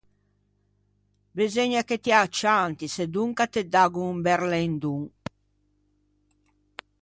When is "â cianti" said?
2.21-2.85